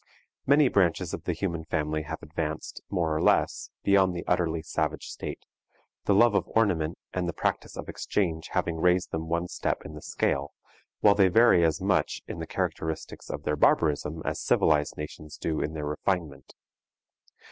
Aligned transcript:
Many 0.47 0.67
branches 0.67 1.13
of 1.13 1.25
the 1.25 1.33
human 1.33 1.63
family 1.63 2.01
have 2.01 2.23
advanced, 2.23 2.81
more 2.89 3.15
or 3.15 3.21
less, 3.21 3.69
beyond 3.83 4.15
the 4.15 4.25
utterly 4.25 4.63
savage 4.63 5.05
state, 5.05 5.45
the 6.05 6.15
love 6.15 6.33
of 6.33 6.47
ornament 6.55 6.97
and 7.13 7.29
the 7.29 7.33
practice 7.33 7.77
of 7.77 7.87
exchange 7.87 8.47
having 8.53 8.77
raised 8.77 9.11
them 9.11 9.29
one 9.29 9.47
step 9.47 9.83
in 9.85 9.93
the 9.93 10.01
scale, 10.01 10.53
while 11.01 11.13
they 11.13 11.27
vary 11.29 11.63
as 11.63 11.81
much 11.83 12.23
in 12.27 12.39
the 12.39 12.47
characteristics 12.47 13.29
of 13.29 13.43
their 13.43 13.55
barbarism 13.55 14.23
as 14.25 14.41
civilized 14.41 14.97
nations 14.97 15.37
do 15.37 15.61
in 15.61 15.73
their 15.75 15.85
refinement. 15.85 16.55